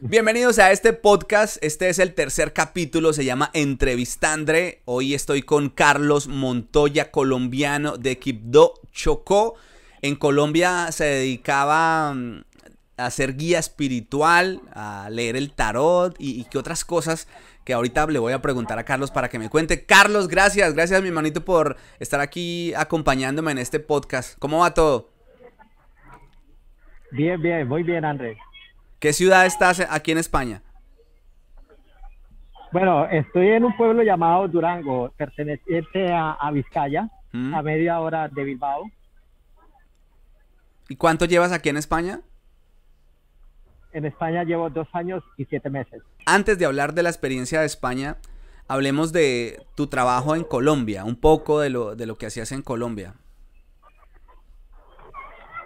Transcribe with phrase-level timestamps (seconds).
[0.00, 1.56] Bienvenidos a este podcast.
[1.60, 4.80] Este es el tercer capítulo, se llama Entrevistandre.
[4.84, 9.56] Hoy estoy con Carlos Montoya, colombiano de Quibdó, Chocó.
[10.00, 12.44] En Colombia se dedicaba mm,
[12.96, 17.26] a ser guía espiritual, a leer el tarot y, y otras cosas
[17.64, 19.84] que ahorita le voy a preguntar a Carlos para que me cuente.
[19.84, 24.38] Carlos, gracias, gracias mi manito por estar aquí acompañándome en este podcast.
[24.38, 25.10] ¿Cómo va todo?
[27.10, 28.38] Bien, bien, muy bien, Andrés.
[28.98, 30.62] ¿Qué ciudad estás aquí en España?
[32.72, 37.54] Bueno, estoy en un pueblo llamado Durango, perteneciente a, Vizcaya, mm.
[37.54, 38.90] a media hora de Bilbao.
[40.88, 42.20] ¿Y cuánto llevas aquí en España?
[43.92, 46.02] En España llevo dos años y siete meses.
[46.26, 48.16] Antes de hablar de la experiencia de España,
[48.66, 52.62] hablemos de tu trabajo en Colombia, un poco de lo, de lo que hacías en
[52.62, 53.14] Colombia.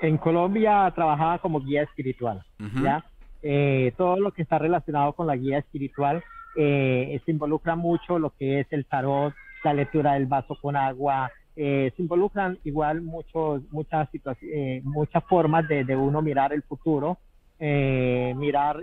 [0.02, 2.44] En Colombia trabajaba como guía espiritual,
[2.82, 3.04] ¿ya?
[3.42, 6.22] Eh, todo lo que está relacionado con la guía espiritual
[6.56, 11.30] eh, se involucra mucho lo que es el tarot, la lectura del vaso con agua,
[11.56, 17.18] eh, se involucran igual muchos, muchas, situaciones, muchas formas de, uno mirar el futuro,
[17.58, 18.80] mirar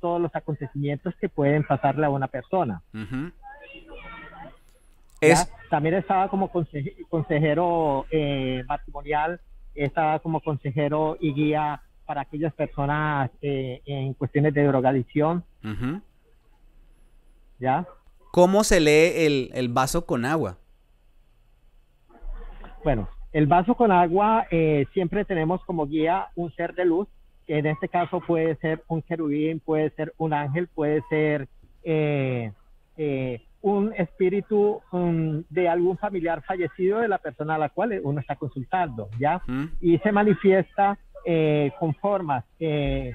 [0.00, 2.82] todos los acontecimientos que pueden pasarle a una persona.
[5.70, 8.06] También estaba como consejero
[8.66, 9.40] matrimonial
[9.76, 15.44] estaba como consejero y guía para aquellas personas eh, en cuestiones de drogadicción.
[17.58, 17.86] ¿Ya?
[18.30, 20.58] ¿Cómo se lee el, vaso con agua?
[22.84, 27.08] Bueno, el vaso con agua eh, siempre tenemos como guía un ser de luz,
[27.46, 31.48] que en este caso puede ser un querubín, puede ser un ángel, puede ser
[31.82, 32.52] eh,
[33.62, 34.80] un espíritu
[35.50, 39.42] de algún familiar fallecido de la persona a la cual uno está consultando, ¿ya?
[39.80, 43.14] Y se manifiesta eh, con formas que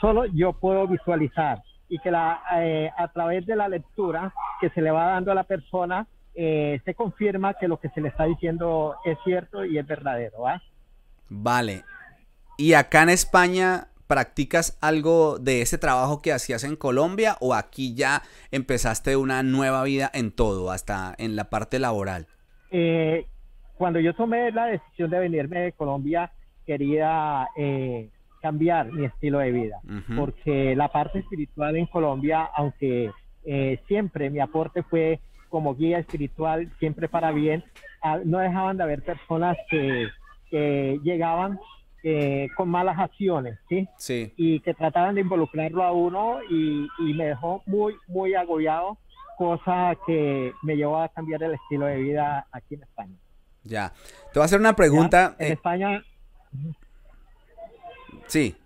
[0.00, 4.82] solo yo puedo visualizar y que la, eh, a través de la lectura que se
[4.82, 8.24] le va dando a la persona eh, se confirma que lo que se le está
[8.24, 10.60] diciendo es cierto y es verdadero, ¿va?
[11.28, 11.84] Vale.
[12.56, 17.94] Y acá en España ¿Practicas algo de ese trabajo que hacías en Colombia o aquí
[17.94, 22.26] ya empezaste una nueva vida en todo, hasta en la parte laboral?
[22.70, 23.26] Eh,
[23.78, 26.30] cuando yo tomé la decisión de venirme de Colombia,
[26.66, 28.08] quería eh,
[28.40, 29.80] cambiar mi estilo de vida,
[30.16, 33.10] porque la parte espiritual en Colombia, aunque
[33.44, 37.64] eh, siempre mi aporte fue como guía espiritual, siempre para bien,
[38.02, 40.08] ah, no dejaban de haber personas que,
[40.50, 41.58] que llegaban
[42.06, 43.88] eh, con malas acciones, ¿sí?
[43.96, 44.34] Sí.
[44.36, 48.98] Y que trataban de involucrarlo a uno y, me dejó muy, muy agobiado,
[49.38, 53.16] cosa que me llevó a cambiar el estilo de vida aquí en España.
[53.62, 53.94] Ya.
[54.32, 55.34] Te voy a hacer una pregunta.
[55.38, 56.04] En eh, España.
[58.26, 58.56] Sí.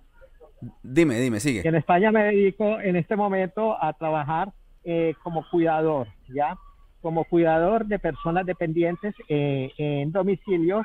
[0.83, 1.67] Dime, dime, sigue.
[1.67, 4.53] En España me dedico en este momento a trabajar
[4.85, 6.57] eh, como cuidador, ¿ya?
[7.01, 10.85] Como cuidador de personas dependientes en domicilios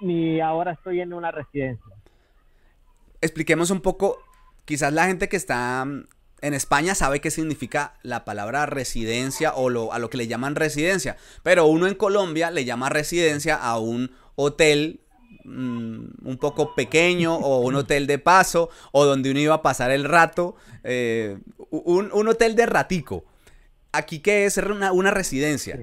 [0.00, 1.94] ni ahora estoy en una residencia.
[3.20, 4.18] Expliquemos un poco,
[4.64, 6.04] quizás la gente que está mm,
[6.42, 10.54] en España sabe qué significa la palabra residencia o lo, a lo que le llaman
[10.54, 15.00] residencia, pero uno en Colombia le llama residencia a un hotel
[15.44, 20.04] un poco pequeño o un hotel de paso o donde uno iba a pasar el
[20.04, 21.38] rato, eh,
[21.70, 23.24] un, hotel de ratico.
[23.92, 25.78] Aquí qué es una, una residencia.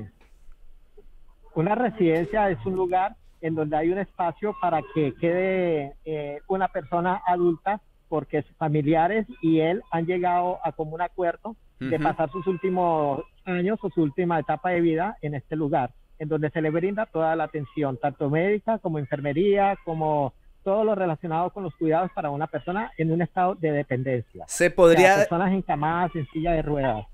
[1.56, 6.68] Una residencia es un lugar en donde hay un espacio para que quede eh, una
[6.70, 12.48] persona adulta porque sus familiares y él han llegado a común acuerdo de pasar sus
[12.48, 16.70] últimos años o su última etapa de vida en este lugar, en donde se le
[16.70, 22.12] brinda toda la atención, tanto médica como enfermería, como todo lo relacionado con los cuidados
[22.14, 24.46] para una persona en un estado de dependencia.
[24.48, 25.16] Se podría...
[25.18, 27.06] personas encamadas en silla de ruedas.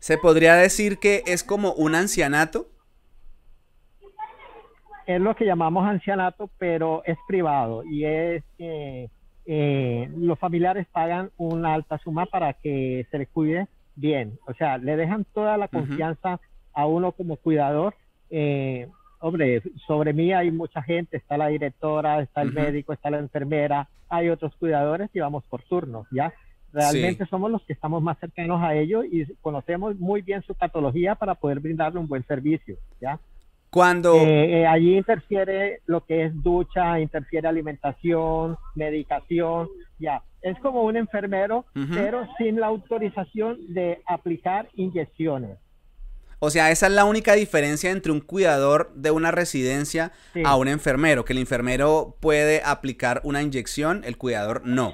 [0.00, 2.66] Se podría decir que es como un ancianato
[5.06, 9.08] es lo que llamamos ancianato, pero es privado y es eh,
[9.46, 14.38] eh, los familiares pagan una alta suma para que se le cuide bien.
[14.46, 16.40] O sea, le dejan toda la confianza
[16.72, 17.94] a uno como cuidador.
[18.36, 18.88] Eh,
[19.20, 23.88] hombre, sobre mí hay mucha gente, está la directora, está el médico, está la enfermera,
[24.08, 26.34] hay otros cuidadores y vamos por turnos, ¿ya?
[26.72, 31.14] Realmente somos los que estamos más cercanos a ellos y conocemos muy bien su patología
[31.14, 33.20] para poder brindarle un buen servicio, ¿ya?
[33.70, 34.16] Cuando...
[34.16, 39.68] Eh, eh, allí interfiere lo que es ducha, interfiere alimentación, medicación,
[40.00, 40.24] ya.
[40.42, 45.56] Es como un enfermero, pero sin la autorización de aplicar inyecciones.
[46.38, 50.12] O sea, esa es la única diferencia entre un cuidador de una residencia
[50.44, 54.92] a un enfermero, que el enfermero puede aplicar una inyección, el cuidador no.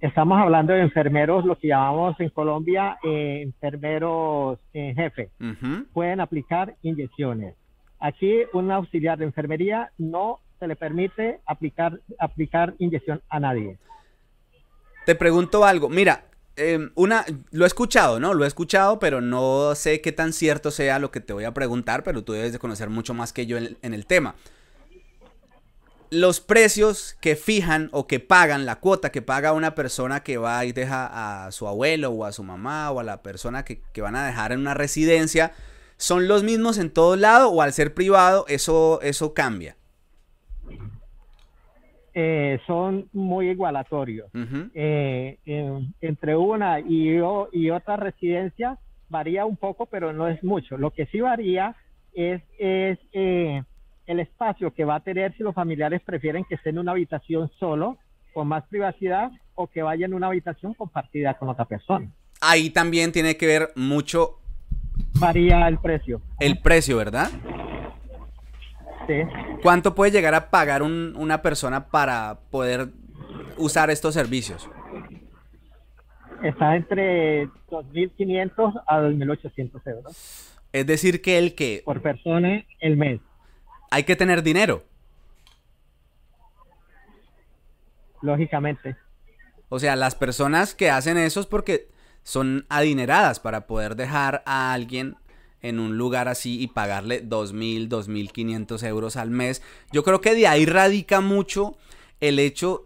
[0.00, 5.30] Estamos hablando de enfermeros, lo que llamamos en Colombia eh, enfermeros en jefe.
[5.94, 7.54] Pueden aplicar inyecciones.
[8.00, 13.78] Aquí un auxiliar de enfermería no se le permite aplicar, aplicar inyección a nadie.
[15.06, 16.24] Te pregunto algo, mira,
[16.56, 18.34] em, una, lo he escuchado, ¿no?
[18.34, 21.54] Lo he escuchado, pero no sé qué tan cierto sea lo que te voy a
[21.54, 24.36] preguntar, pero tú debes de conocer mucho más que yo en, el tema.
[26.10, 30.64] Los precios que fijan o que pagan, la cuota que paga una persona que va
[30.64, 34.00] y deja a su abuelo o a su mamá o a la persona que, que
[34.00, 35.52] van a dejar en una residencia,
[35.96, 39.76] ¿son los mismos en todo lado o al ser privado eso, eso cambia?
[42.16, 44.30] Eh, son muy igualatorios.
[44.74, 45.38] Eh,
[46.00, 47.18] entre una y,
[47.52, 48.78] y otra residencia
[49.08, 50.78] varía un poco, pero no es mucho.
[50.78, 51.74] Lo que sí varía
[52.12, 53.62] es, es eh,
[54.06, 57.50] el espacio que va a tener si los familiares prefieren que esté en una habitación
[57.58, 57.98] solo,
[58.32, 62.08] con más privacidad, o que vaya en una habitación compartida con otra persona.
[62.40, 64.38] Ahí también tiene que ver mucho.
[65.18, 66.20] Varía el precio.
[66.40, 67.28] El precio, ¿verdad?
[69.62, 72.88] ¿Cuánto puede llegar a pagar una persona para poder
[73.56, 74.68] usar estos servicios?
[76.42, 80.60] Está entre 2.500 a 2.800 euros.
[80.72, 81.82] Es decir, que el que...
[81.84, 83.20] Por persona el mes.
[83.90, 84.84] Hay que tener dinero.
[88.20, 88.96] Lógicamente.
[89.68, 91.88] O sea, las personas que hacen eso es porque
[92.22, 95.16] son adineradas para poder dejar a alguien
[95.64, 99.62] en un lugar así y pagarle 2.000, 2.500 euros al mes.
[99.92, 101.76] Yo creo que de ahí radica mucho
[102.20, 102.84] el hecho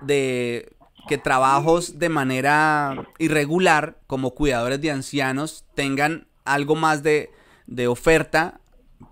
[0.00, 0.72] de
[1.06, 7.30] que trabajos de manera irregular como cuidadores de ancianos tengan algo más de,
[7.68, 8.60] de oferta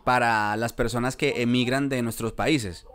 [0.05, 2.87] para las personas que emigran de nuestros países.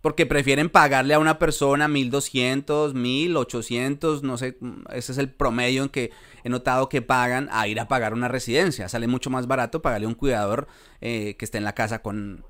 [0.00, 4.56] Porque prefieren pagarle a una persona 1200, 1800, no sé,
[4.92, 6.10] ese es el promedio en que
[6.44, 8.88] he notado que pagan a ir a pagar una residencia.
[8.88, 10.68] Sale mucho más barato pagarle a un cuidador
[11.00, 12.44] eh, que esté en la casa con,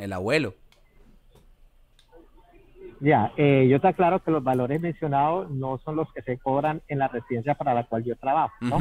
[0.00, 0.54] el abuelo.
[3.00, 6.82] Ya, eh, yo te aclaro que los valores mencionados no son los que se cobran
[6.88, 8.78] en la residencia para la cual yo trabajo, ¿no?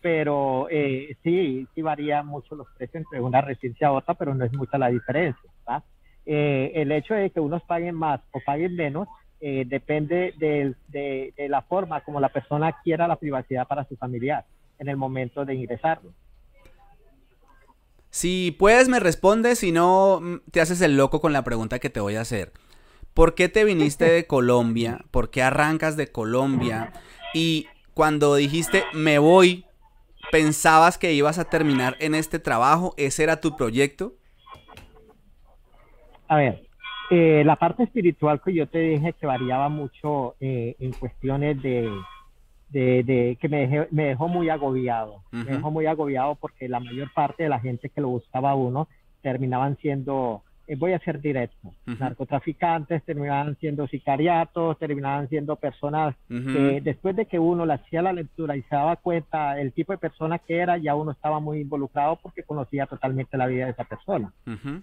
[0.00, 4.44] Pero eh, sí, sí varía mucho los precios entre una residencia a otra, pero no
[4.44, 5.84] es mucha la diferencia, ¿verdad?
[6.30, 9.08] Eh, el hecho de que unos paguen más o paguen menos
[9.40, 14.44] eh, depende de, la forma como la persona quiera la privacidad para su familiar
[14.78, 16.12] en el momento de ingresarlo.
[18.10, 21.88] Si puedes, me respondes, si no, mm, te haces el loco con la pregunta que
[21.88, 22.52] te voy a hacer.
[23.14, 25.06] ¿Por qué te viniste de Colombia?
[25.10, 26.92] ¿Por qué arrancas de Colombia?
[27.32, 29.64] Y cuando dijiste me voy,
[30.30, 32.92] ¿pensabas que ibas a terminar en este trabajo?
[32.98, 34.17] ¿Ese era tu proyecto?
[36.28, 36.62] A ver,
[37.10, 41.90] eh, la parte espiritual que yo te dije que variaba mucho eh, en cuestiones de,
[42.70, 45.22] de, que me, me, dejó muy agobiado.
[45.32, 48.88] Me dejó muy agobiado porque la mayor parte de la gente que lo buscaba uno
[49.22, 56.82] terminaban siendo eh, voy a ser directo, narcotraficantes terminaban siendo sicariatos, terminaban siendo personas que
[56.82, 59.98] después de que uno le hacía la lectura y se daba cuenta el tipo de
[59.98, 63.84] persona que era, ya uno estaba muy involucrado porque conocía totalmente la vida de esa
[63.84, 64.30] persona.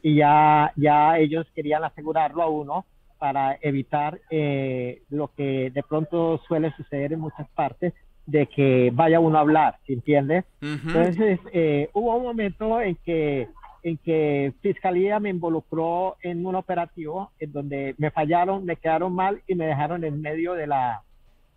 [0.02, 2.86] Y ya, ya ellos querían asegurarlo a uno
[3.20, 7.94] para evitar eh, lo que de pronto suele suceder en muchas partes,
[8.26, 10.46] de que vaya uno a hablar, ¿entiendes?
[10.62, 13.48] Entonces, eh, hubo un momento en que
[13.86, 19.44] en que Fiscalía me involucró en un operativo en donde me fallaron, me quedaron mal
[19.46, 21.04] y me dejaron en medio de la,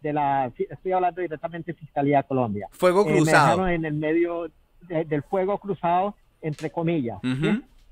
[0.03, 2.69] de la estoy hablando directamente de Fiscalía Colombia.
[2.73, 3.25] Fuego cruzado.
[3.25, 4.51] me dejaron en el medio
[4.89, 7.19] del fuego cruzado, entre comillas,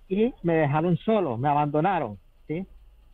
[0.07, 2.67] y me dejaron solo, me abandonaron, ¿sí?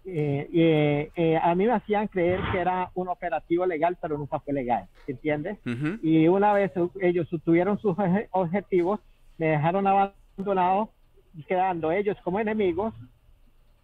[0.05, 4.55] Eh, eh, a mí me hacían creer que era un operativo legal, pero nunca fue
[4.55, 5.57] legal, ¿entiendes?
[6.03, 7.97] Y una vez ellos tuvieron sus
[8.33, 8.99] objetivos,
[9.39, 10.91] me dejaron abandonado
[11.47, 12.95] quedando ellos como enemigos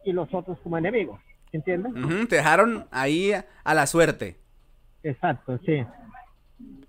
[0.05, 1.21] y los otros como enemigos.
[1.50, 1.95] ¿Entiendes?
[2.28, 3.33] te dejaron ahí
[3.64, 4.37] a la suerte.
[5.02, 5.85] Exacto, sí.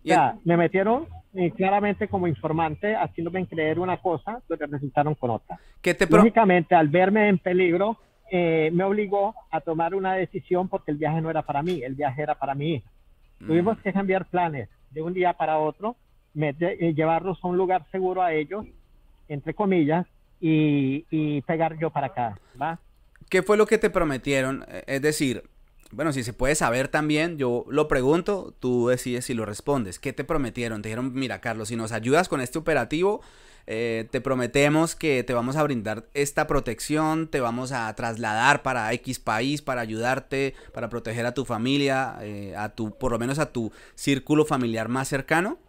[0.04, 5.60] Ya, me metieron eh, claramente como informante, haciéndome creer una cosa, pero resultaron con otra.
[5.82, 7.98] ¿Qué te Lógicamente, al verme en peligro,
[8.32, 11.96] eh, me obligó a tomar una decisión porque el viaje no era para mí, el
[11.96, 12.90] viaje era para mi hija.
[13.40, 13.48] Mm.
[13.48, 15.96] Tuvimos que cambiar planes de un día para otro,
[16.36, 18.66] eh, llevarlos a un lugar seguro a ellos,
[19.28, 20.08] entre comillas,
[20.40, 22.80] y, pegar yo para acá, ¿va?
[23.30, 24.66] ¿Qué fue lo que te prometieron?
[24.68, 25.44] Eh, es decir,
[25.92, 30.00] bueno, si se puede saber también, yo lo pregunto, tú decides si lo respondes.
[30.00, 30.82] ¿Qué te prometieron?
[30.82, 33.22] Te dijeron, mira, Carlos, si nos ayudas con este operativo,
[33.72, 38.92] eh, te prometemos que te vamos a brindar esta protección, te vamos a trasladar para
[38.94, 43.38] X país para ayudarte, para proteger a tu familia, eh, a tu, por lo menos
[43.38, 45.60] a tu círculo familiar más cercano.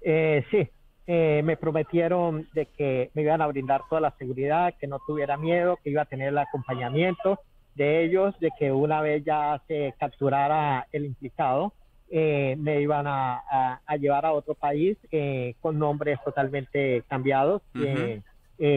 [0.00, 0.68] Eh, sí,
[1.06, 5.78] me prometieron de que me iban a brindar toda la seguridad, que no tuviera miedo,
[5.82, 7.40] que iba a tener el acompañamiento
[7.74, 11.72] de ellos, de que una vez ya se capturara el implicado,
[12.14, 18.20] eh, me iban a, llevar a otro país eh, con nombres totalmente cambiados, eh,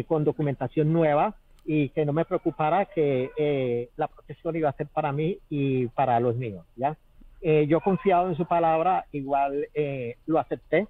[0.07, 5.11] con documentación nueva y que no me preocupara que la protección iba a ser para
[5.11, 6.95] mí y para los míos, ¿ya?
[7.67, 9.67] yo confiado en su palabra, igual
[10.25, 10.87] lo acepté,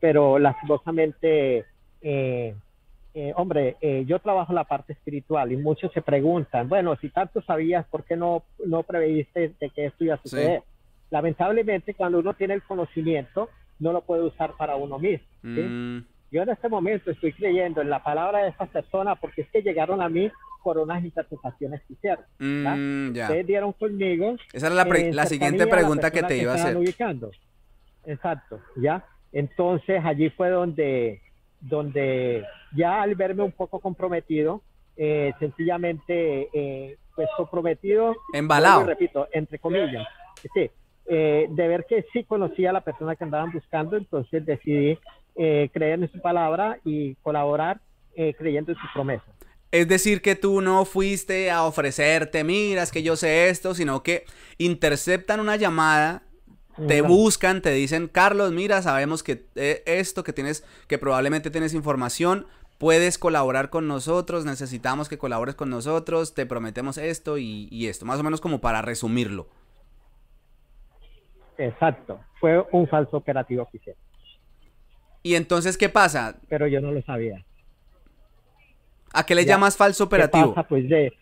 [0.00, 1.66] pero lastimosamente,
[3.36, 3.76] hombre,
[4.06, 8.16] yo trabajo la parte espiritual y muchos se preguntan, bueno, si tanto sabías, ¿por qué
[8.16, 10.62] no, no prevediste de que esto iba a suceder?
[11.10, 15.26] lamentablemente cuando uno tiene el conocimiento, no lo puede usar para uno mismo.
[15.42, 15.98] Mm.
[16.30, 19.62] Yo en este momento estoy creyendo en la palabra de estas personas porque es que
[19.62, 20.30] llegaron a mí
[20.62, 22.24] por unas interpretaciones que hicieron.
[22.38, 24.36] Mm, Ustedes dieron conmigo.
[24.52, 26.76] Esa era la, siguiente pregunta que te iba a hacer.
[26.76, 27.30] Ubicando.
[28.04, 29.04] Exacto, ¿ya?
[29.32, 31.20] Entonces allí fue donde,
[31.60, 32.44] donde
[32.74, 34.62] ya al verme un poco comprometido,
[34.96, 38.14] eh, sencillamente, eh, pues comprometido.
[38.32, 38.84] Embalado.
[38.84, 40.06] repito, entre comillas.
[40.54, 40.70] Sí,
[41.06, 44.98] eh, de ver que sí conocía a la persona que andaban buscando, entonces decidí
[45.36, 47.80] eh, creer en su palabra y colaborar
[48.36, 49.24] creyendo en su promesa.
[49.70, 54.26] Es decir, que tú no fuiste a ofrecerte, miras que yo sé esto, sino que
[54.58, 56.22] interceptan una llamada,
[56.86, 59.44] te buscan, te dicen, Carlos, mira, sabemos que
[59.86, 62.46] esto, que tienes, que probablemente tienes información,
[62.78, 68.20] puedes colaborar con nosotros, necesitamos que colabores con nosotros, te prometemos esto y esto, más
[68.20, 69.48] o menos como para resumirlo.
[71.58, 73.94] Exacto, fue un falso operativo oficial.
[75.22, 76.36] ¿Y entonces qué pasa?
[76.48, 77.44] Pero yo no lo sabía.
[79.12, 80.54] ¿A qué le llamas falso operativo?
[80.54, 80.66] pasa?
[80.66, 81.12] Pues de,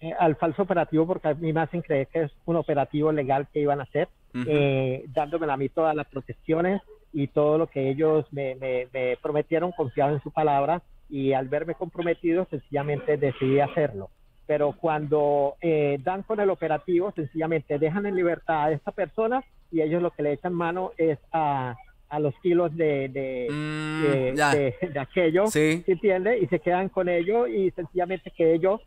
[0.00, 3.46] eh, al falso operativo porque a mí me hacen creer que es un operativo legal
[3.52, 6.80] que iban a hacer, eh, dándome a mí todas las protecciones
[7.12, 11.74] y todo lo que ellos me, me prometieron confiado en su palabra y al verme
[11.74, 14.10] comprometido sencillamente decidí hacerlo
[14.46, 19.80] pero cuando eh, dan con el operativo, sencillamente dejan en libertad a esta persona y
[19.80, 21.74] ellos lo que le echan mano es a,
[22.08, 25.82] a los kilos de, de, mm, de, aquello, sí.
[25.86, 26.38] entiende?
[26.38, 28.80] Y se quedan con ello y sencillamente que ellos,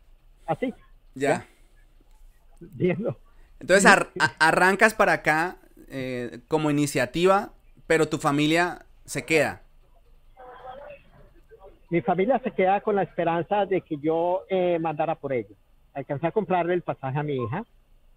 [0.46, 0.72] así.
[1.14, 1.44] Ya.
[2.60, 3.16] Viendo.
[3.60, 3.90] Entonces
[4.38, 5.56] arrancas para acá
[5.88, 7.52] eh, como iniciativa,
[7.86, 9.62] pero tu familia se queda
[11.88, 15.56] mi familia se queda con la esperanza de que yo eh, mandara por ellos.
[15.94, 17.64] Alcancé a comprarle el pasaje a mi hija.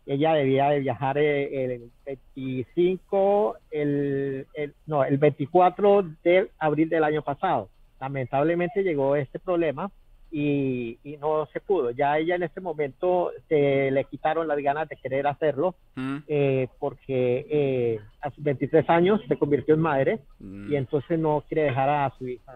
[0.05, 4.47] Ella debía de viajar eh, el 25, el,
[4.87, 7.69] no, el 24 de abril del año pasado.
[7.99, 9.91] Lamentablemente llegó este problema
[10.31, 11.91] y, no se pudo.
[11.91, 16.17] Ya ella en este momento se le quitaron las ganas de querer hacerlo mm.
[16.27, 20.71] eh, porque a sus 23 años se convirtió en madre mm.
[20.71, 22.53] y entonces no quiere dejar a su hija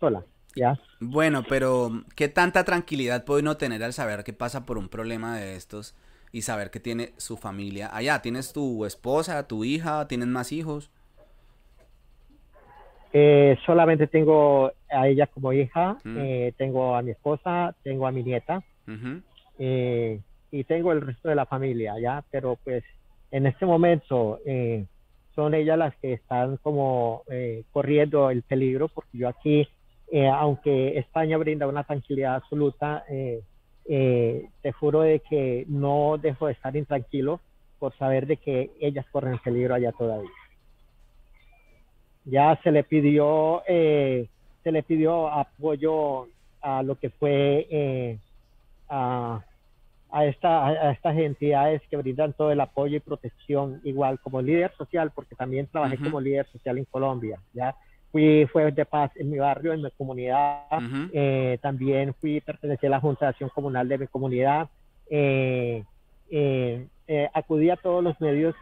[0.00, 0.24] sola.
[0.56, 0.80] ¿ya?
[1.00, 5.36] Bueno, pero ¿qué tanta tranquilidad puede uno tener al saber que pasa por un problema
[5.36, 5.94] de estos
[6.32, 8.22] y saber que tiene su familia allá?
[8.22, 10.90] ¿Tienes tu esposa, tu hija, tienen más hijos?
[13.18, 18.22] Eh, solamente tengo a ella como hija, eh, tengo a mi esposa, tengo a mi
[18.22, 18.62] nieta
[19.58, 20.20] eh,
[20.50, 22.22] y tengo el resto de la familia, ¿ya?
[22.30, 22.84] Pero pues
[23.30, 24.40] en este momento
[25.34, 27.22] son ellas las que están como
[27.72, 29.66] corriendo el peligro porque yo aquí
[30.08, 33.42] eh, aunque España brinda una tranquilidad absoluta, eh,
[33.88, 37.40] eh, te juro de que no dejo de estar intranquilo
[37.78, 40.30] por saber de que ellas corren peligro allá todavía.
[42.26, 44.28] Ya se le pidió, se
[44.64, 46.28] le pidió apoyo
[46.60, 48.18] a lo que fue
[48.88, 49.40] a,
[50.10, 54.72] a, esta, a estas entidades que brindan todo el apoyo y protección, igual como líder
[54.76, 57.74] social, porque también trabajé como líder social en Colombia, ¿ya?
[58.16, 60.64] fui fue de paz en mi barrio, en mi comunidad,
[61.12, 64.68] eh, también fui, pertenecí a la Junta de Acción Comunal de mi comunidad,
[65.10, 65.84] eh,
[66.30, 66.86] eh,
[67.34, 68.54] acudí a todos los medios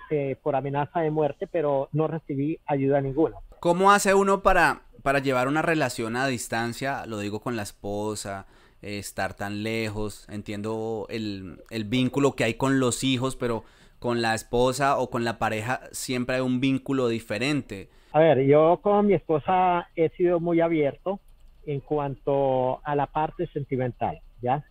[0.43, 3.37] por amenaza de muerte, pero no recibí ayuda ninguna.
[3.61, 7.07] ¿Cómo hace uno para, para llevar una relación a distancia?
[7.07, 8.47] Lo digo con la esposa,
[8.83, 13.65] estar tan lejos, entiendo el, el vínculo que hay con los hijos, pero
[13.99, 17.89] con la esposa o con la pareja siempre hay un vínculo diferente.
[18.13, 21.21] A ver, yo con mi esposa he sido muy abierto
[21.67, 24.63] en cuanto a la parte sentimental, ¿ya?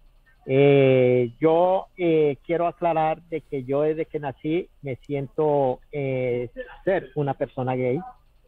[0.46, 6.50] Eh, yo eh, quiero aclarar de que yo desde que nací me siento eh,
[6.84, 8.00] ser una persona gay,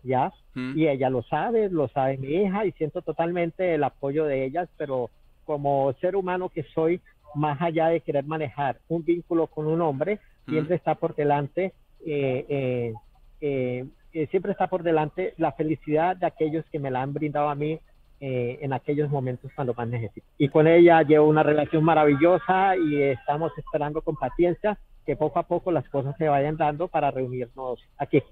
[0.03, 0.33] ¿ya?
[0.53, 0.77] Mm.
[0.77, 4.67] Y ella lo sabe, lo sabe mi hija y siento totalmente el apoyo de ellas,
[4.77, 5.09] pero
[5.45, 7.01] como ser humano que soy,
[7.33, 10.51] más allá de querer manejar un vínculo con un hombre, Mm.
[10.51, 11.73] siempre está por delante,
[12.05, 12.93] eh,
[13.41, 13.87] eh,
[14.29, 17.79] siempre está por delante la felicidad de aquellos que me la han brindado a mí
[18.19, 20.25] eh, en aquellos momentos cuando más necesito.
[20.37, 25.43] Y con ella llevo una relación maravillosa y estamos esperando con paciencia que poco a
[25.43, 28.23] poco las cosas se vayan dando para reunirnos aquí.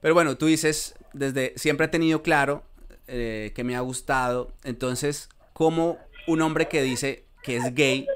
[0.00, 2.62] Pero bueno, tú dices, desde siempre he tenido claro
[3.06, 4.52] eh, que me ha gustado.
[4.64, 8.06] Entonces, ¿cómo un hombre que dice que es gay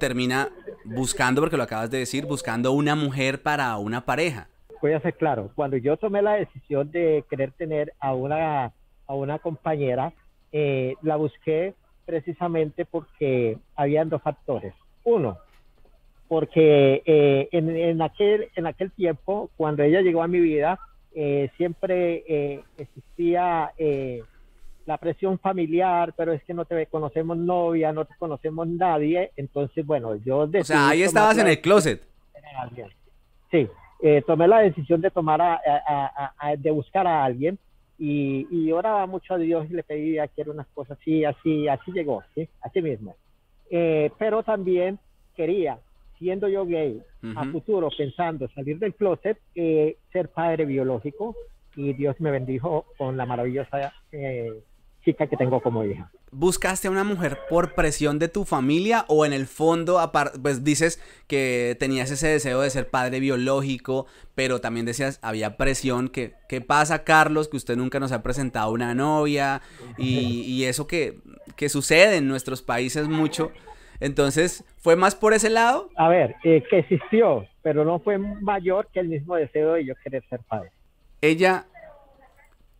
[0.00, 0.50] termina
[0.84, 4.48] buscando, porque lo acabas de decir, buscando una mujer para una pareja?
[4.80, 8.72] Voy a ser claro, cuando yo tomé la decisión de querer tener a una,
[9.06, 10.12] a una compañera,
[10.52, 14.74] eh, la busqué precisamente porque habían dos factores.
[15.04, 15.38] Uno,
[16.28, 20.78] porque eh, en, en, aquel, en aquel tiempo, cuando ella llegó a mi vida,
[21.14, 24.22] eh, siempre eh, existía eh,
[24.86, 29.84] la presión familiar, pero es que no te conocemos novia, no te conocemos nadie, entonces,
[29.84, 32.02] bueno, yo O sea, ahí estabas en el closet.
[33.50, 33.68] Sí,
[34.02, 37.58] eh, tomé la decisión de tomar a, a, a, de buscar a alguien
[37.98, 41.92] y, y, oraba mucho a Dios y le pedía quiero unas cosas así, así, así
[41.92, 42.48] llegó, ¿sí?
[42.60, 43.16] así mismo.
[43.70, 44.98] Eh, pero también
[45.34, 45.78] quería,
[46.18, 47.38] siendo yo gay, uh -huh.
[47.38, 51.34] a futuro pensando salir del closet, eh, ser padre biológico
[51.74, 54.52] y Dios me bendijo con la maravillosa eh,
[55.06, 56.10] chica que tengo como hija.
[56.32, 60.00] ¿Buscaste a una mujer por presión de tu familia o en el fondo,
[60.42, 66.08] pues dices que tenías ese deseo de ser padre biológico, pero también decías, había presión,
[66.08, 67.48] que, ¿qué pasa Carlos?
[67.48, 69.62] Que usted nunca nos ha presentado una novia
[69.96, 71.20] y, y eso que,
[71.54, 73.52] que, sucede en nuestros países mucho.
[74.00, 75.88] Entonces, ¿fue más por ese lado?
[75.96, 79.94] A ver, eh, que existió, pero no fue mayor que el mismo deseo de yo
[80.02, 80.70] querer ser padre.
[81.22, 81.66] Ella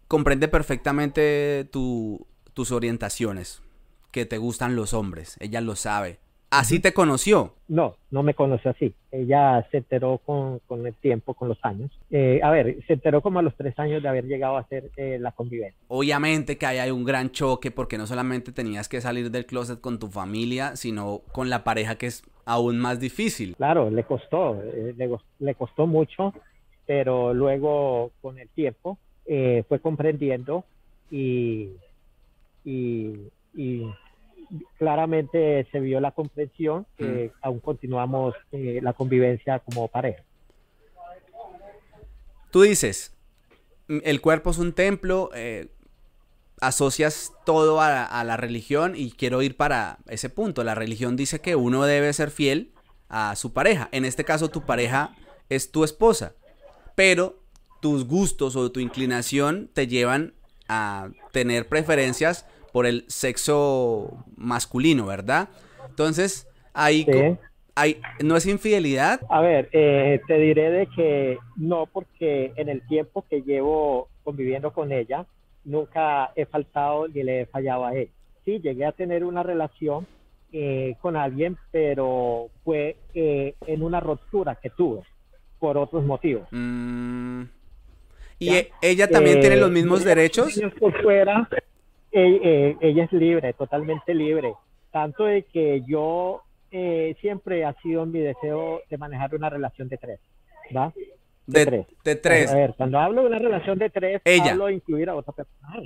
[0.08, 3.62] comprende perfectamente tu, tus orientaciones,
[4.10, 6.18] que te gustan los hombres, ella lo sabe.
[6.50, 7.54] ¿Así te conoció?
[7.66, 8.94] No, no me conoció así.
[9.10, 11.90] Ella se enteró con, con el tiempo, con los años.
[12.10, 14.90] Eh, a ver, se enteró como a los tres años de haber llegado a hacer
[14.96, 15.78] eh, la convivencia.
[15.88, 19.80] Obviamente que ahí hay un gran choque porque no solamente tenías que salir del closet
[19.80, 23.56] con tu familia, sino con la pareja que es aún más difícil.
[23.56, 26.32] Claro, le costó, eh, le, le, costó mucho,
[26.86, 30.64] pero luego con el tiempo eh, fue comprendiendo
[31.10, 31.70] y,
[32.64, 33.86] y, y,
[34.78, 37.38] claramente se vio la comprensión que mm.
[37.42, 40.22] aún continuamos eh, la convivencia como pareja.
[42.52, 43.16] Tú dices,
[43.88, 45.68] el cuerpo es un templo, eh,
[46.60, 50.62] asocias todo a, a, la religión y quiero ir para ese punto.
[50.62, 52.72] La religión dice que uno debe ser fiel
[53.08, 53.88] a su pareja.
[53.90, 55.16] En este caso, tu pareja
[55.48, 56.34] es tu esposa,
[56.94, 57.40] pero
[57.80, 60.34] tus gustos o tu inclinación te llevan
[60.68, 65.48] a tener preferencias por el sexo masculino, ¿verdad?
[65.88, 67.96] Entonces, ahí, sí.
[68.24, 69.20] ¿no es infidelidad?
[69.30, 74.72] A ver, eh, te diré de que no, porque en el tiempo que llevo conviviendo
[74.72, 75.26] con ella,
[75.64, 78.10] nunca he faltado ni le he fallado a él.
[78.44, 80.06] Sí, llegué a tener una relación
[80.52, 85.02] eh, con alguien, pero fue eh, en una ruptura que tuve
[85.58, 86.46] por otros motivos.
[86.50, 87.42] Mm.
[88.38, 88.62] ¿Y ¿Ya?
[88.82, 90.60] ella también eh, tiene los mismos derechos?
[90.78, 91.48] Por fuera,
[92.12, 94.52] eh, ella es libre, totalmente libre.
[94.90, 99.96] Tanto de que yo eh, siempre ha sido mi deseo de manejar una relación de
[99.98, 100.20] tres,
[100.74, 100.92] ¿va?
[101.46, 101.86] De, de tres.
[102.04, 102.50] De tres.
[102.50, 104.52] A ver, cuando hablo de una relación de tres, ella.
[104.52, 105.80] hablo de incluir a otra persona.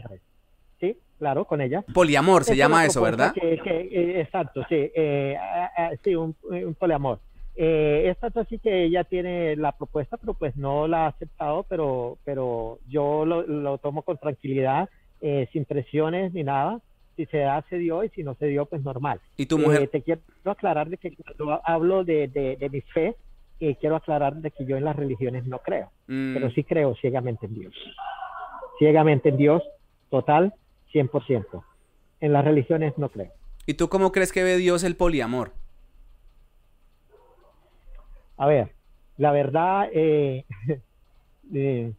[0.80, 1.82] Sí, claro, con ella.
[1.92, 3.34] Poliamor se llama eso, ¿verdad?
[3.34, 4.90] Que, que, eh, exacto, sí.
[4.94, 5.36] Eh,
[6.02, 7.20] sí, un, un poliamor.
[7.62, 11.66] Eh, es tanto así que ella tiene la propuesta, pero pues no la ha aceptado,
[11.68, 14.88] pero, pero yo lo, lo tomo con tranquilidad,
[15.20, 16.80] eh, sin presiones ni nada.
[17.16, 19.20] Si se da, se dio, y si no se dio, pues normal.
[19.36, 19.82] ¿Y tu mujer?
[19.82, 23.14] Eh, te quiero aclarar de que cuando hablo de, de, de mi fe,
[23.60, 26.94] eh, quiero aclarar de que yo en las religiones no creo, Mm, pero sí creo
[26.94, 27.74] ciegamente en Dios.
[28.78, 29.62] Ciegamente en Dios,
[30.08, 30.54] total,
[30.94, 31.62] 100%.
[32.20, 33.32] En las religiones no creo.
[33.66, 35.52] ¿Y tú cómo crees que ve Dios el poliamor?
[38.40, 38.72] A ver,
[39.18, 40.46] la verdad, eh,
[41.54, 41.92] eh,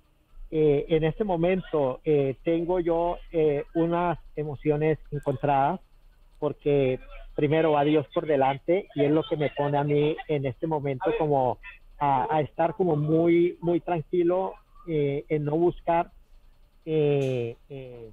[0.49, 5.79] eh, en este momento eh, tengo yo eh, unas emociones encontradas
[6.39, 6.99] porque
[7.35, 10.65] primero va Dios por delante y es lo que me pone a mí en este
[10.65, 11.59] momento como
[11.99, 14.55] a, a estar como muy, muy tranquilo
[14.87, 16.09] eh, en no buscar
[16.87, 18.09] eh, eh,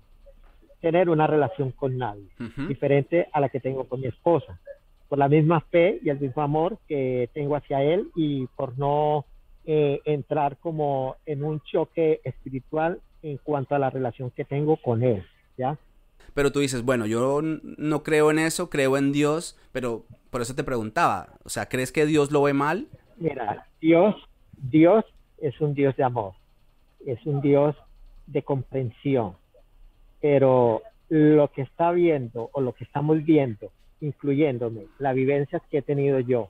[0.83, 2.29] tener una relación con nadie,
[2.69, 4.61] diferente a la que tengo con mi esposa
[5.09, 9.25] por la misma fe y el mismo amor que tengo hacia él y por no
[9.71, 15.03] eh, entrar como en un choque espiritual en cuanto a la relación que tengo con
[15.03, 15.25] Él,
[15.59, 15.77] ¿ya?
[16.33, 20.55] Pero tú dices, bueno, yo no creo en eso, creo en Dios, pero por eso
[20.55, 22.87] te preguntaba, o sea, ¿crees que Dios lo ve mal?
[23.19, 24.15] Mira, Dios,
[24.57, 25.05] Dios
[25.39, 26.33] es un Dios de amor,
[27.05, 27.77] es un Dios
[28.27, 29.35] de comprensión,
[30.21, 35.83] pero lo que está viendo o lo que estamos viendo, incluyéndome, las vivencias que he
[35.83, 36.49] tenido yo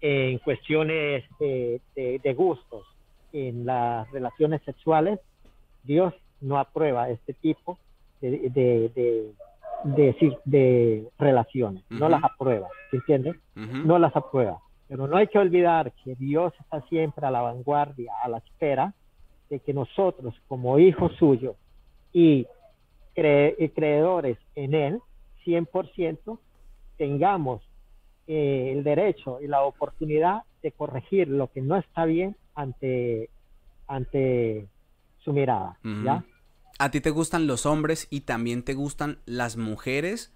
[0.00, 2.86] en cuestiones de, de gustos,
[3.32, 5.20] en las relaciones sexuales,
[5.82, 7.78] Dios no aprueba este tipo
[8.20, 9.32] de, de,
[9.84, 13.36] de, de relaciones, no las aprueba, ¿entiendes?
[13.54, 14.60] No las aprueba.
[14.88, 18.94] Pero no hay que olvidar que Dios está siempre a la vanguardia, a la espera
[19.50, 21.56] de que nosotros, como hijos suyos
[22.12, 22.46] y,
[23.14, 25.00] creedores en Él,
[25.44, 26.38] 100%,
[26.98, 27.62] tengamos
[28.26, 33.30] eh, el derecho y la oportunidad de corregir lo que no está bien ante,
[33.86, 34.66] ante
[35.24, 36.24] su mirada, ¿ya?
[36.78, 40.32] ¿A ti te gustan los hombres y también te gustan las mujeres?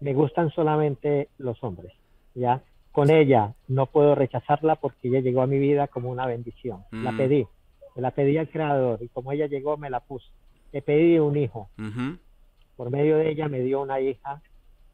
[0.00, 1.92] Me gustan solamente los hombres,
[2.34, 2.62] ¿ya?
[2.92, 6.82] Con ella no puedo rechazarla porque ella llegó a mi vida como una bendición.
[6.90, 7.46] La pedí,
[7.94, 10.26] la pedí al Creador y como ella llegó me la puse.
[10.72, 11.68] Le pedí un hijo.
[12.76, 14.40] Por medio de ella me dio una hija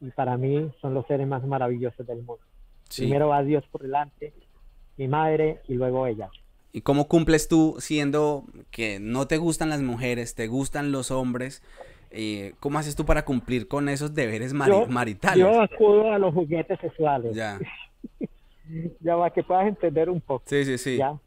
[0.01, 2.39] y para mí son los seres más maravillosos del mundo.
[2.95, 4.33] Primero va Dios por delante,
[4.97, 6.29] mi madre y luego ella.
[6.71, 11.63] ¿Y cómo cumples tú siendo que no te gustan las mujeres, te gustan los hombres?
[12.11, 15.39] Eh, ¿Cómo haces tú para cumplir con esos deberes maritales?
[15.39, 17.35] Yo acudo a los juguetes sexuales.
[17.35, 17.59] Ya.
[19.01, 20.43] ya va, que puedas entender un poco.
[20.45, 20.97] Sí, sí, sí.
[20.97, 21.17] ¿ya?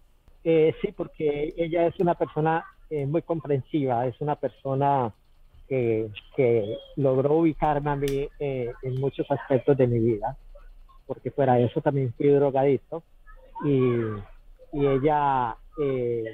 [0.45, 5.13] Eh, sí, porque ella es una persona eh, muy comprensiva, es una persona
[5.71, 10.37] que, que logró ubicarme a mí en muchos aspectos de mi vida
[11.11, 13.03] porque fuera eso también fui drogadito
[13.65, 13.81] y,
[14.73, 16.25] y ella eh,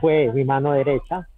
[0.00, 1.28] fue mi mano derecha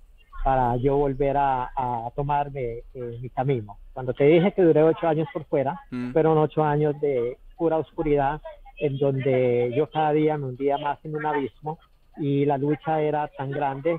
[0.44, 3.76] para yo volver a, a tomarme eh, mi camino.
[3.92, 6.12] Cuando te dije que duré ocho años por fuera, mm.
[6.12, 8.40] fueron ocho años de pura oscuridad
[8.78, 11.80] en donde yo cada día me hundía más en un abismo
[12.18, 13.98] y la lucha era tan grande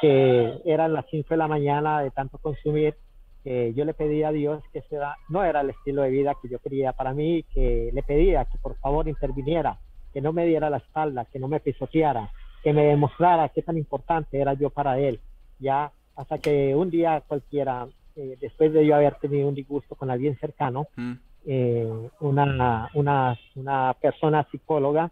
[0.00, 2.96] que eran las cinco de la mañana de tanto consumir
[3.42, 6.58] yo le pedía a Dios que sea, no era el estilo de vida que yo
[6.58, 9.78] quería para mí, que le pedía que por favor interviniera,
[10.12, 12.30] que no me diera la espalda, que no me pisoteara,
[12.62, 15.20] que me demostrara qué tan importante era yo para él,
[15.58, 17.86] ya hasta que un día cualquiera,
[18.16, 21.12] eh, después de yo haber tenido un disgusto con alguien cercano, mm.
[21.46, 25.10] eh, una, una, una persona psicóloga,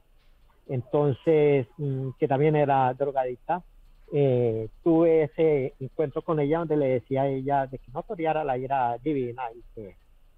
[0.68, 3.62] entonces, mm, que también era drogadicta,
[4.12, 8.44] eh, tuve ese encuentro con ella donde le decía a ella de que no toreara
[8.44, 9.96] la ira divina y que,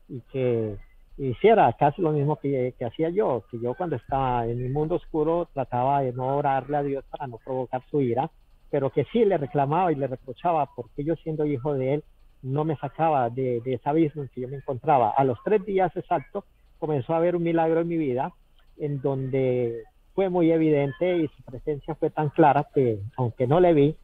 [0.09, 0.77] y que
[1.19, 4.97] hiciera casi lo mismo que, que, hacía yo, que yo cuando estaba en mi mundo
[4.97, 8.31] oscuro trataba de no orarle a Dios para no provocar su ira,
[8.71, 12.05] pero que sí le reclamaba y le reprochaba porque yo siendo hijo de él
[12.43, 15.11] no me sacaba de, de ese abismo en que yo me encontraba.
[15.11, 16.45] A los tres días exactos
[16.79, 18.33] comenzó a haber un milagro en mi vida
[18.79, 23.75] en donde fue muy evidente y su presencia fue tan clara que, aunque no le
[23.75, 23.96] vi,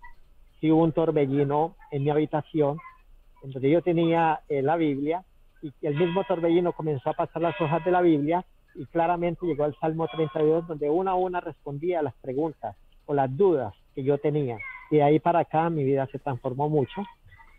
[0.60, 2.78] sí hubo un torbellino en mi habitación,
[3.42, 5.24] en donde yo tenía eh, la Biblia,
[5.62, 9.64] y el mismo torbellino comenzó a pasar las hojas de la Biblia, y claramente llegó
[9.64, 14.02] al Salmo 32, donde una a una respondía a las preguntas o las dudas que
[14.02, 14.58] yo tenía.
[14.90, 17.02] Y de ahí para acá mi vida se transformó mucho.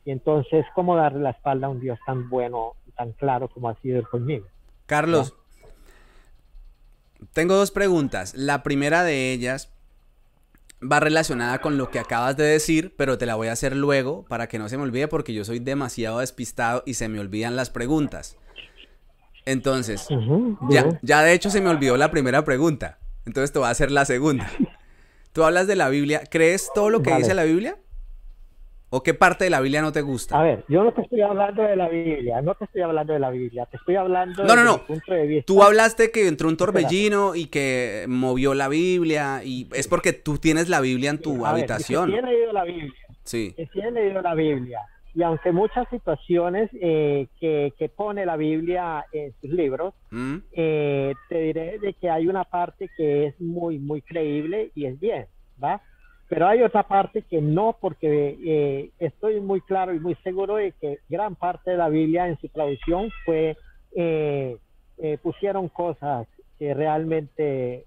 [0.05, 3.69] Y entonces, ¿cómo darle la espalda a un Dios tan bueno y tan claro como
[3.69, 4.45] ha sido conmigo?
[4.86, 5.36] Carlos,
[7.34, 8.34] tengo dos preguntas.
[8.36, 9.69] La primera de ellas
[10.82, 14.25] va relacionada con lo que acabas de decir, pero te la voy a hacer luego
[14.25, 17.56] para que no se me olvide porque yo soy demasiado despistado y se me olvidan
[17.56, 18.38] las preguntas.
[19.45, 20.08] Entonces,
[20.69, 22.99] ya, ya de hecho se me olvidó la primera pregunta.
[23.25, 24.51] Entonces te voy a hacer la segunda.
[25.32, 26.23] Tú hablas de la Biblia.
[26.30, 27.77] ¿Crees todo lo que dice la Biblia?
[28.89, 30.39] ¿O qué parte de la Biblia no te gusta?
[30.39, 33.19] A ver, yo no te estoy hablando de la Biblia, no te estoy hablando de
[33.19, 34.86] la Biblia, te estoy hablando no, no, no.
[34.86, 35.45] punto de vista.
[35.45, 40.38] Tú hablaste que entró un torbellino y que movió la Biblia y es porque tú
[40.38, 42.10] tienes la Biblia en tu habitación.
[42.10, 43.08] sí he leído la Biblia.
[43.23, 43.54] Sí.
[43.58, 44.80] Sí he leído la Biblia.
[45.13, 50.38] Y aunque muchas situaciones eh, que, que, pone la Biblia en sus libros, ¿Mm?
[50.54, 55.00] eh, te diré de que hay una parte que es muy, muy creíble y es
[55.00, 55.26] bien,
[55.62, 55.82] ¿va?
[56.29, 60.73] Pero hay otra parte que no, porque eh, estoy muy claro y muy seguro de
[60.73, 63.55] que gran parte de la Biblia en su traducción fue,
[63.95, 64.57] eh,
[64.97, 66.27] eh, pusieron cosas
[66.59, 67.85] que realmente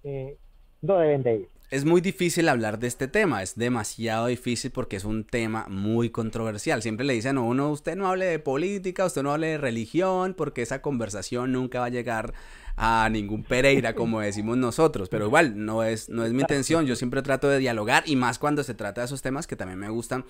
[0.81, 1.49] no deben de ir.
[1.71, 6.11] Es muy difícil hablar de este tema, es demasiado difícil porque es un tema muy
[6.11, 6.83] controversial.
[6.83, 10.35] Siempre le dicen a uno, usted no hable de política, usted no hable de religión,
[10.35, 12.35] porque esa conversación nunca va a llegar
[12.83, 16.97] a ningún Pereira, como decimos nosotros, pero igual no es, no es mi intención, yo
[16.97, 19.91] siempre trato de dialogar y más cuando se trata de esos temas que también me
[19.91, 20.25] gustan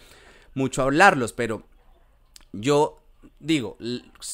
[0.54, 1.62] mucho hablarlos, pero
[2.52, 2.98] yo
[3.38, 3.78] digo,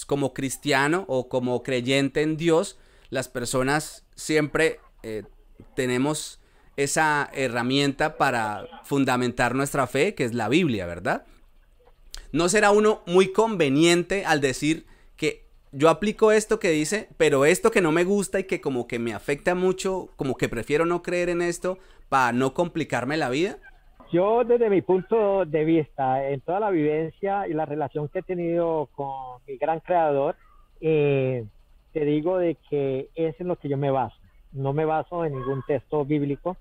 [0.06, 2.78] como cristiano o como creyente en Dios,
[3.10, 5.24] las personas siempre eh,
[5.74, 6.40] tenemos
[6.78, 11.26] esa herramienta para fundamentar nuestra fe, que es la Biblia, ¿verdad?
[12.32, 14.86] No será uno muy conveniente al decir
[15.72, 18.98] yo aplico esto que dice, pero esto que no me gusta y que como que
[18.98, 23.58] me afecta mucho, como que prefiero no creer en esto para no complicarme la vida.
[24.12, 28.22] Yo desde mi punto de vista, en toda la vivencia y la relación que he
[28.22, 30.36] tenido con mi gran creador,
[30.80, 31.44] eh,
[31.92, 34.16] te digo de que es en lo que yo me baso.
[34.52, 36.56] No me baso en ningún texto bíblico,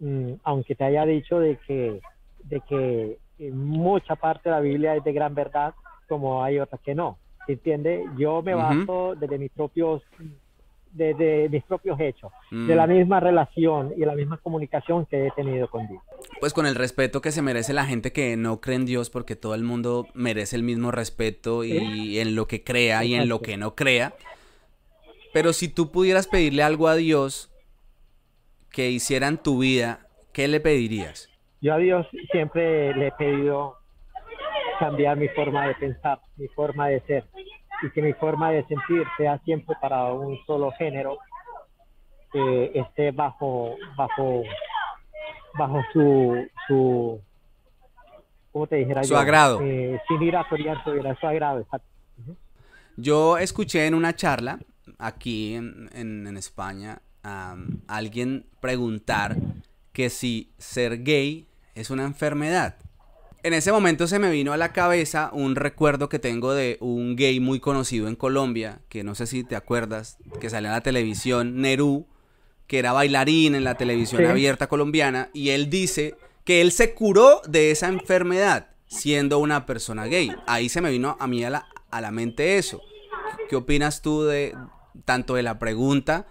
[0.00, 2.00] mm, aunque te haya dicho de que,
[2.44, 3.18] de que
[3.52, 5.74] mucha parte de la Biblia es de gran verdad,
[6.08, 7.16] como hay otra que no.
[7.48, 8.04] ¿Se entiende?
[8.18, 10.02] Yo me baso desde mis propios
[10.92, 12.90] de, mis propios hechos, de la mm.
[12.90, 16.02] misma relación y la misma comunicación que he tenido con Dios.
[16.40, 19.34] Pues con el respeto que se merece la gente que no cree en Dios, porque
[19.34, 23.40] todo el mundo merece el mismo respeto y en lo que crea y en lo
[23.40, 24.12] que no crea.
[25.32, 27.50] Pero si tú pudieras pedirle algo a Dios
[28.70, 31.30] que hiciera en tu vida, ¿qué le pedirías?
[31.62, 33.77] Yo a Dios siempre le he pedido
[34.78, 37.24] cambiar mi forma de pensar, mi forma de ser
[37.82, 41.18] y que mi forma de sentir sea siempre para un solo género
[42.32, 44.42] que esté bajo bajo
[45.56, 47.20] bajo su su
[48.52, 49.60] ¿cómo te dijera su agrado.
[49.62, 51.66] Eh, sin ir a su agrado
[52.96, 54.58] yo escuché en una charla
[54.98, 57.54] aquí en, en, España a
[57.86, 59.36] alguien preguntar
[59.92, 62.76] que si ser gay es una enfermedad
[63.42, 67.16] en ese momento se me vino a la cabeza un recuerdo que tengo de un
[67.16, 70.82] gay muy conocido en Colombia, que no sé si te acuerdas, que salió en la
[70.82, 72.06] televisión, Nerú,
[72.66, 77.40] que era bailarín en la televisión abierta colombiana, y él dice que él se curó
[77.46, 80.30] de esa enfermedad siendo una persona gay.
[80.46, 82.80] Ahí se me vino a mí a la, a la mente eso.
[83.48, 84.56] ¿Qué opinas tú de
[85.04, 86.26] tanto de la pregunta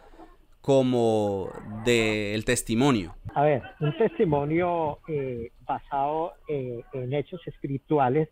[0.67, 1.49] como
[1.85, 3.15] del testimonio?
[3.33, 8.27] A ver, un testimonio eh, basado eh, en hechos espirituales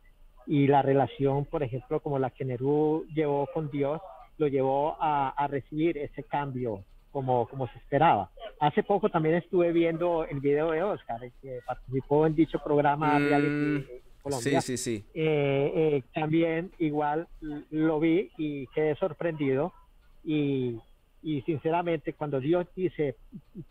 [0.46, 4.02] y la relación, por ejemplo, como la que Nerú llevó con Dios,
[4.38, 8.30] lo llevó a, recibir ese cambio como, como se esperaba.
[8.60, 13.86] Hace poco también estuve viendo el video de Oscar, que participó en dicho programa mm,
[14.22, 14.60] Colombia.
[14.60, 15.06] Sí, sí, sí.
[15.14, 17.30] Eh, también igual
[17.72, 19.72] lo vi y quedé sorprendido
[20.26, 20.82] y
[21.26, 23.16] y sinceramente cuando Dios dice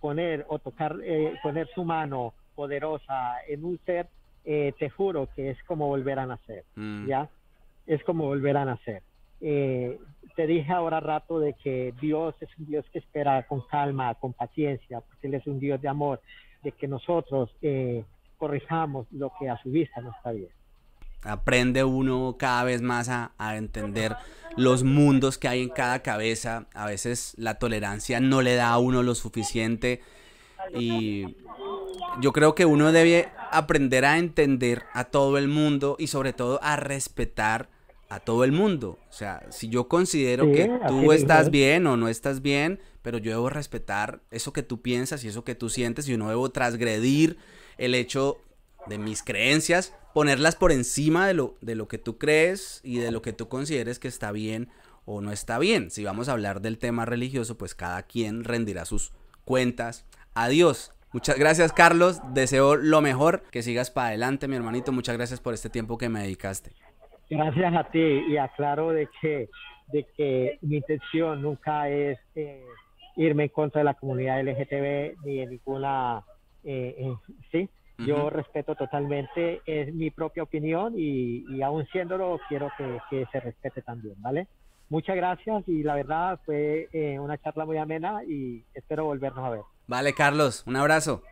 [0.00, 4.08] poner o tocar, eh, poner su mano poderosa en un ser,
[4.44, 7.06] eh, te juro que es como volver a nacer, mm.
[7.06, 7.30] ¿ya?
[7.86, 9.04] Es como volver a nacer.
[9.40, 10.00] Eh,
[10.34, 14.32] te dije ahora rato de que Dios es un Dios que espera con calma, con
[14.32, 16.20] paciencia, porque Él es un Dios de amor,
[16.64, 17.54] de que nosotros
[18.36, 20.50] corrijamos lo que a su vista no está bien
[21.24, 24.16] aprende uno cada vez más a, entender
[24.56, 26.66] los mundos que hay en cada cabeza.
[26.74, 30.00] A veces la tolerancia no le da a uno lo suficiente
[30.74, 31.36] y
[32.20, 36.60] yo creo que uno debe aprender a entender a todo el mundo y sobre todo
[36.62, 37.68] a respetar
[38.08, 38.98] a todo el mundo.
[39.08, 43.32] O sea, si yo considero que tú estás bien o no estás bien, pero yo
[43.32, 47.38] debo respetar eso que tú piensas y eso que tú sientes y no debo transgredir
[47.76, 48.38] el hecho
[48.86, 53.10] de mis creencias ponerlas por encima de lo, de lo que tú crees y de
[53.10, 54.68] lo que tú consideres que está bien
[55.04, 55.90] o no está bien.
[55.90, 59.12] Si vamos a hablar del tema religioso, pues cada quien rendirá sus
[59.44, 60.94] cuentas a Dios.
[61.12, 65.54] Muchas gracias Carlos, deseo lo mejor, que sigas para adelante mi hermanito, muchas gracias por
[65.54, 66.72] este tiempo que me dedicaste.
[67.30, 69.48] Gracias a ti y aclaro de que,
[69.92, 72.64] de que mi intención nunca es eh,
[73.16, 76.22] irme en contra de la comunidad LGTB ni de ninguna,
[76.64, 77.14] eh, eh,
[77.52, 83.40] sí, yo respeto totalmente, es mi propia opinión y, y aún siéndolo quiero que, se
[83.40, 84.48] respete también, ¿vale?
[84.88, 89.50] Muchas gracias y la verdad fue eh, una charla muy amena y espero volvernos a
[89.50, 89.60] ver.
[89.86, 91.22] Vale, Carlos, un abrazo.